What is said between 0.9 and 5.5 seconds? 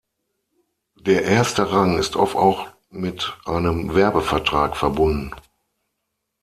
Der erste Rang ist oft auch mit einem Werbevertrag verbunden.